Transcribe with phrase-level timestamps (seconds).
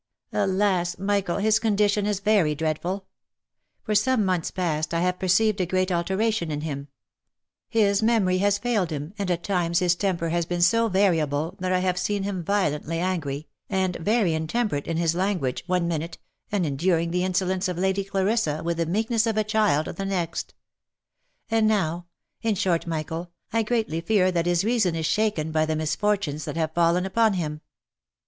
[0.33, 0.97] Alas!
[0.97, 3.05] Michael, his condition is very dreadful!
[3.83, 6.87] For some months past, I have perceived a great alteration in him.
[7.69, 8.87] His memory ha OF MICHAEL ARMSTRONG.
[8.87, 11.99] 347 failed him, and at times his temper has been so variable that I have
[11.99, 16.17] seen himviolently angary, and very intemperate in his language, one minute,
[16.51, 20.03] and enduring the insolence of Lady Clarissa, with the meek ness of a child, the
[20.05, 20.55] next.
[21.51, 22.07] And now—
[22.41, 26.57] In short, Michael, I greatly fear that his reason is shaken by the misfortunes that
[26.57, 27.61] have fallen upon him.